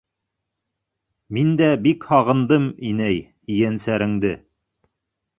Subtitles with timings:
[1.37, 3.19] Мин дә бик һағындым, инәй,
[3.57, 4.33] ейәнсәреңде.